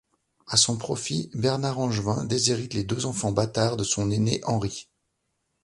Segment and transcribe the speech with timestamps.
[0.47, 4.89] À son profit Bernard Angevin déshérite les deux enfants bâtards de son aîné Henri.